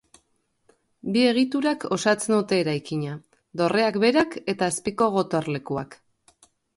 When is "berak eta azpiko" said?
4.05-5.11